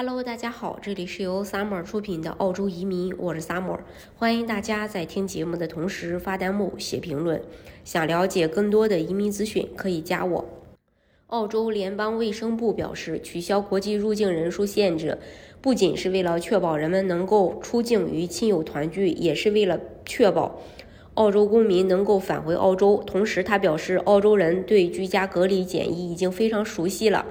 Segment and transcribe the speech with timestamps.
[0.00, 3.80] Hello，大家好，这里是由 Summer 出品的澳洲移民，我是 Summer，
[4.14, 7.42] 欢迎大家在听节目的同时发弹幕、写评论。
[7.84, 10.44] 想了解更多的移民资讯，可以加我。
[11.26, 15.18] 澳洲联邦卫生部表示，取消国际入境人数限制，
[15.60, 20.60] 不仅是为了确保人们能够出境与亲友团聚，也是为了确保
[21.14, 23.02] 澳洲公民能够返回澳洲。
[23.04, 27.26] 同时，他表示，澳洲人对居家隔离检疫已经非常熟悉了。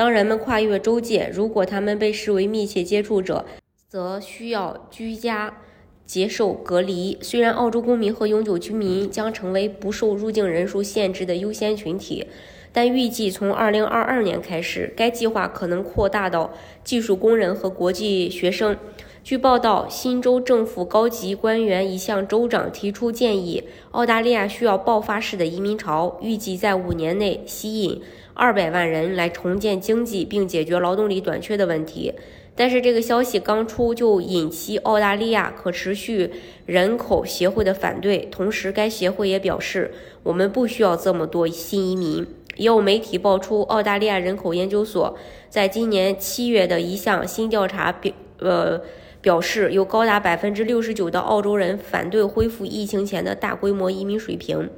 [0.00, 3.44] 当人们跨越州界，如果他们被视为密切接触者，
[3.86, 5.58] 则需要居家
[6.06, 7.18] 接受隔离。
[7.20, 12.26] 虽然澳洲公民和永久居民将成为不受入境人数限制的优先群体，
[12.72, 18.78] 但预计从2022年开始，该计划可能扩大到技术工人和国际学生。
[19.22, 23.62] 据报道，新州政府高级官员已向州长提出建议。
[23.90, 28.00] 澳大利亚需要爆发式的移民潮，预计在五年内吸引
[28.32, 32.14] 二百万人来重建经济并解决劳动力短缺的问题。
[32.56, 36.30] 但是，这个消息刚出就引起澳大利亚可持续
[36.64, 38.26] 人口协会的反对。
[38.30, 42.26] 同时，该协会也表示，我们不需要这么多新移民。
[42.56, 45.16] 也有媒体爆出，澳大利亚人口研究所
[45.48, 48.80] 在今年七月的一项新调查表，呃。
[49.20, 54.70] 表示有高达百分之六十九的澳洲人反对恢复疫情前的大规模移民水平。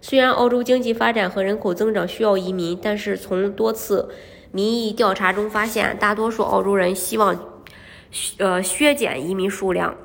[0.00, 4.10] 虽然澳洲经济发展和人口增长需要移民，但是从多次
[4.52, 7.62] 民意调查中发现，大多数澳洲人希望
[8.38, 9.96] 呃削减移民数量。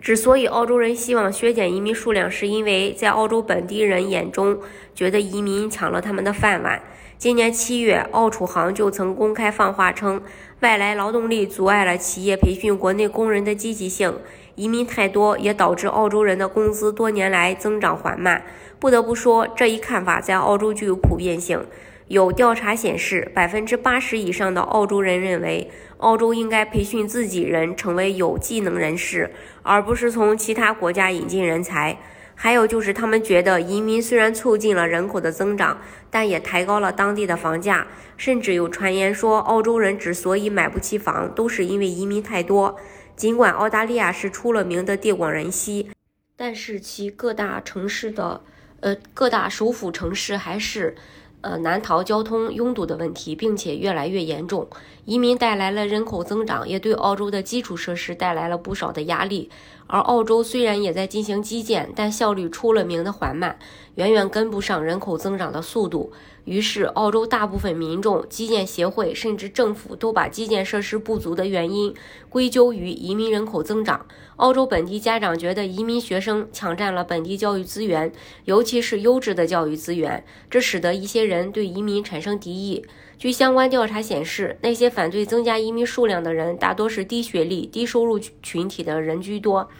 [0.00, 4.58] 之所以澳洲人希望削减移民数量，是因为在澳洲本地人眼中，
[4.94, 6.80] 觉得移民抢了他们的饭碗。
[7.20, 10.22] 今年七月，澳储行就曾公开放话称，
[10.60, 14.16] 外来劳动力阻碍了企业培训国内工人的积极性。
[14.54, 18.42] 移民太多，也导致澳洲人的工资多年来增长缓慢。
[18.78, 21.62] 不得不说，这一看法在澳洲具有普遍性。
[22.08, 29.30] 有调查显示，百分之八十以上的澳洲人认为，澳洲应该培训自己人成为有技能人士，
[29.62, 31.98] 而不是从其他国家引进人才。
[32.42, 35.78] 还有就是，他们觉得移民虽然促进了人口的增长，
[36.10, 37.86] 但也抬高了当地的房价。
[38.16, 42.80] 甚至有传言说，澳洲人之所以买不起房，都是因为移民太多。
[43.14, 45.90] 尽管澳大利亚是出了名的地广人稀，
[46.34, 48.40] 但是其各大城市的，
[48.80, 50.96] 呃，各大首府城市还是。
[51.42, 54.68] 呃，难逃交通拥堵的问题，并且越来越严重。
[55.04, 59.50] 移民带来了人口增长，也对澳洲的基础设施带来了不少的压力。
[59.86, 63.58] 而澳洲虽然也在进行基建，但效率出了名的缓慢，
[63.96, 66.12] 远远跟不上人口增长的速度。
[66.44, 71.94] 于是，澳洲大部分民众、基建协会甚至政府都把基建设施不足的原因
[72.28, 74.06] 归咎于移民人口增长。
[74.36, 78.10] 澳洲本地家长觉得移民学生抢占了本地教育资源，
[78.46, 82.84] 尤其是优质的教育资源，这使得一些人对移民产生敌意。
[83.16, 89.70] 据相关调查显示，那些反对增加移民数量的人，大多是低学历、低收入群体的人居多。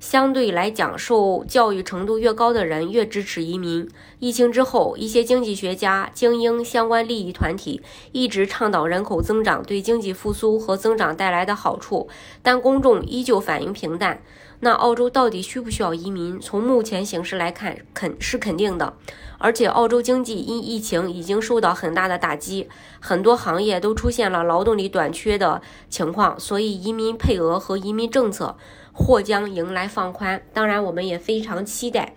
[0.00, 3.88] 相对来讲，受教育程度越高的人越支持移民。
[4.18, 7.80] 疫情之后，一些经济学家、精英、相关利益团体
[8.12, 12.08] 一直倡导人口增长对经济复苏和增长带来的好处，
[12.42, 14.20] 但公众依旧反应平淡。
[14.64, 16.40] 那澳洲到底需不需要移民？
[16.40, 18.94] 从目前形势来看，肯是肯定的。
[19.36, 25.60] 而且，澳洲经济因疫情已经受到很大的打击，很多行业都出现了劳动力短缺的
[25.90, 28.56] 情况，所以移民配额和移民政策。
[28.96, 32.14] 或将迎来放宽，当然我们也非常期待。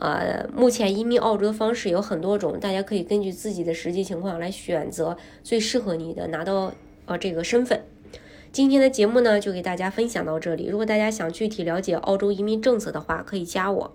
[0.00, 6.72] 呃，目前移民澳洲的方式有很多种，大家可以根据自己的实际情况来选择最适合你的，拿到
[7.04, 7.84] 呃这个身份。
[8.56, 10.66] 今天的节目呢，就给大家分享到这里。
[10.66, 13.92] 如果大家想具体了解澳洲移民政策的话，可以加我。